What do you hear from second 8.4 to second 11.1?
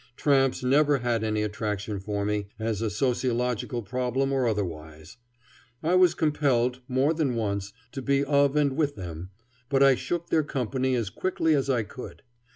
and with them, but I shook their company